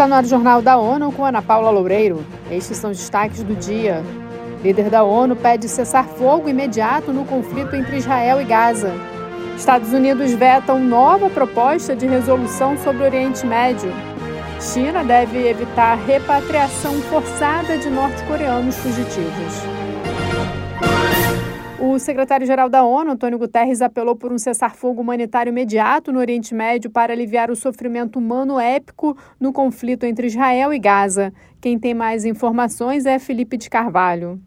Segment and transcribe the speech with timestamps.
[0.00, 2.24] Está no ar o Jornal da ONU com Ana Paula Loureiro.
[2.50, 4.02] Estes são os destaques do dia.
[4.64, 8.94] Líder da ONU pede cessar fogo imediato no conflito entre Israel e Gaza.
[9.54, 13.92] Estados Unidos vetam nova proposta de resolução sobre o Oriente Médio.
[14.58, 19.79] China deve evitar repatriação forçada de norte-coreanos fugitivos.
[21.92, 26.88] O secretário-geral da ONU, Antônio Guterres, apelou por um cessar-fogo humanitário imediato no Oriente Médio
[26.88, 31.32] para aliviar o sofrimento humano épico no conflito entre Israel e Gaza.
[31.60, 34.40] Quem tem mais informações é Felipe de Carvalho.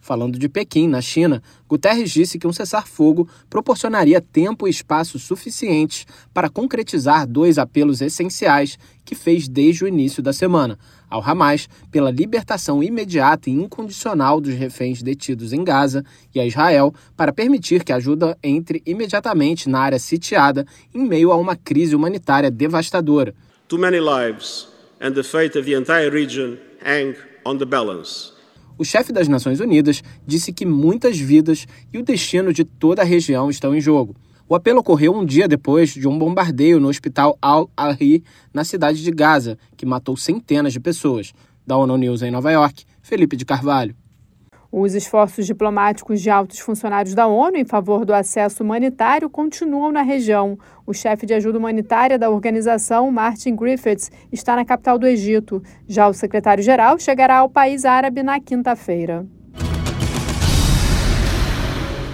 [0.00, 6.06] Falando de Pequim, na China, Guterres disse que um cessar-fogo proporcionaria tempo e espaço suficientes
[6.32, 10.78] para concretizar dois apelos essenciais que fez desde o início da semana:
[11.08, 16.02] ao Hamas pela libertação imediata e incondicional dos reféns detidos em Gaza
[16.34, 21.30] e a Israel para permitir que a ajuda entre imediatamente na área sitiada em meio
[21.30, 23.34] a uma crise humanitária devastadora.
[23.68, 24.66] Too many lives
[24.98, 27.14] and the fate of the entire region hang
[27.44, 28.39] on the balance
[28.80, 33.04] o chefe das Nações Unidas disse que muitas vidas e o destino de toda a
[33.04, 34.16] região estão em jogo.
[34.48, 39.10] O apelo ocorreu um dia depois de um bombardeio no hospital Al-Ahli, na cidade de
[39.10, 41.34] Gaza, que matou centenas de pessoas.
[41.66, 43.94] Da ONU News em Nova York, Felipe de Carvalho.
[44.72, 50.02] Os esforços diplomáticos de altos funcionários da ONU em favor do acesso humanitário continuam na
[50.02, 50.56] região.
[50.86, 55.60] O chefe de ajuda humanitária da organização, Martin Griffiths, está na capital do Egito.
[55.88, 59.26] Já o secretário-geral chegará ao país árabe na quinta-feira.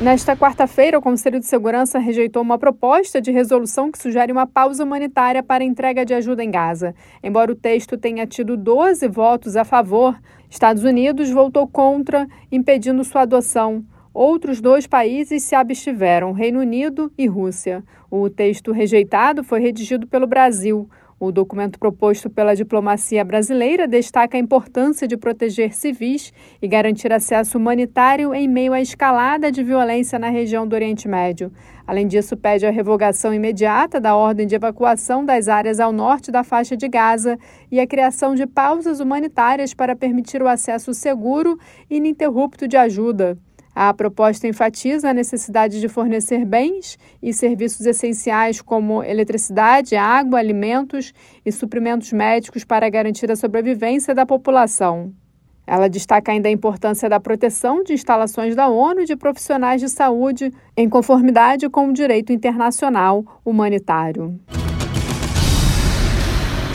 [0.00, 4.82] Nesta quarta-feira, o Conselho de Segurança rejeitou uma proposta de resolução que sugere uma pausa
[4.82, 6.94] humanitária para entrega de ajuda em Gaza.
[7.22, 10.18] Embora o texto tenha tido 12 votos a favor,
[10.50, 13.84] Estados Unidos votou contra, impedindo sua adoção.
[14.12, 17.82] Outros dois países se abstiveram, Reino Unido e Rússia.
[18.10, 20.88] O texto rejeitado foi redigido pelo Brasil.
[21.24, 26.30] O documento proposto pela diplomacia brasileira destaca a importância de proteger civis
[26.60, 31.50] e garantir acesso humanitário em meio à escalada de violência na região do Oriente Médio.
[31.86, 36.44] Além disso, pede a revogação imediata da ordem de evacuação das áreas ao norte da
[36.44, 37.38] faixa de Gaza
[37.72, 41.58] e a criação de pausas humanitárias para permitir o acesso seguro
[41.88, 43.38] e ininterrupto de ajuda.
[43.74, 51.12] A proposta enfatiza a necessidade de fornecer bens e serviços essenciais como eletricidade, água, alimentos
[51.44, 55.12] e suprimentos médicos para garantir a sobrevivência da população.
[55.66, 59.88] Ela destaca ainda a importância da proteção de instalações da ONU e de profissionais de
[59.88, 64.38] saúde, em conformidade com o direito internacional humanitário.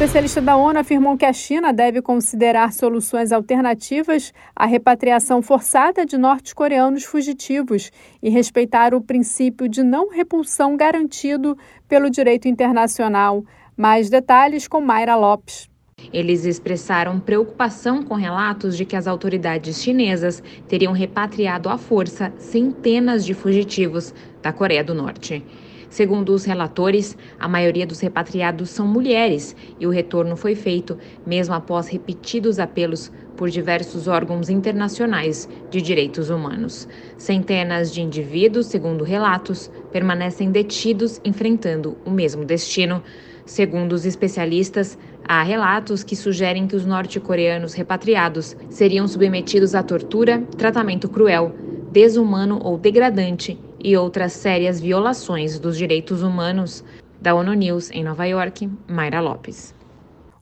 [0.00, 6.16] Especialistas da ONU afirmam que a China deve considerar soluções alternativas à repatriação forçada de
[6.16, 7.90] norte-coreanos fugitivos
[8.22, 11.54] e respeitar o princípio de não repulsão garantido
[11.86, 13.44] pelo direito internacional.
[13.76, 15.68] Mais detalhes com Mayra Lopes.
[16.10, 23.22] Eles expressaram preocupação com relatos de que as autoridades chinesas teriam repatriado à força centenas
[23.22, 25.44] de fugitivos da Coreia do Norte.
[25.90, 30.96] Segundo os relatores, a maioria dos repatriados são mulheres e o retorno foi feito
[31.26, 36.86] mesmo após repetidos apelos por diversos órgãos internacionais de direitos humanos.
[37.18, 43.02] Centenas de indivíduos, segundo relatos, permanecem detidos enfrentando o mesmo destino.
[43.44, 44.96] Segundo os especialistas,
[45.26, 51.52] há relatos que sugerem que os norte-coreanos repatriados seriam submetidos a tortura, tratamento cruel,
[51.90, 56.84] desumano ou degradante e outras sérias violações dos direitos humanos.
[57.20, 59.74] Da ONU News em Nova York, Mayra Lopes.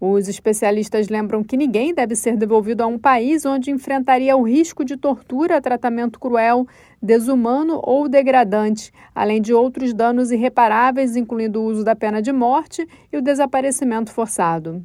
[0.00, 4.84] Os especialistas lembram que ninguém deve ser devolvido a um país onde enfrentaria o risco
[4.84, 6.66] de tortura, tratamento cruel,
[7.00, 12.86] desumano ou degradante, além de outros danos irreparáveis, incluindo o uso da pena de morte
[13.10, 14.84] e o desaparecimento forçado.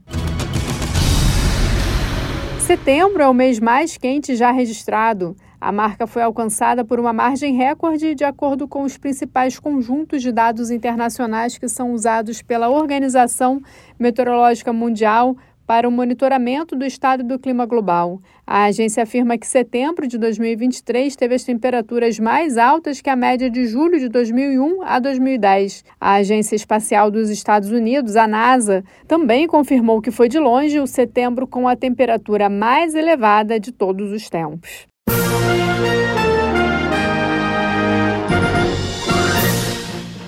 [2.60, 5.36] Setembro é o mês mais quente já registrado.
[5.62, 10.32] A marca foi alcançada por uma margem recorde de acordo com os principais conjuntos de
[10.32, 13.62] dados internacionais que são usados pela Organização
[14.00, 15.36] Meteorológica Mundial
[15.68, 18.20] para o monitoramento do estado do clima global.
[18.48, 23.52] A agência afirma que setembro de 2023 teve as temperaturas mais altas que a média
[23.52, 25.84] de julho de 2001 a 2010.
[26.02, 30.88] A Agência Espacial dos Estados Unidos, a NASA, também confirmou que foi de longe o
[30.88, 34.88] setembro com a temperatura mais elevada de todos os tempos.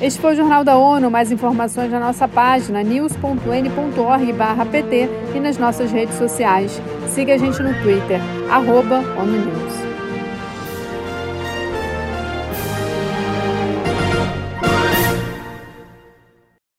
[0.02, 1.12] Este foi o Jornal da ONU.
[1.12, 6.82] Mais informações na nossa página news.n.org/pt e nas nossas redes sociais.
[7.08, 8.20] Siga a gente no Twitter,
[8.50, 9.91] arroba ONU News.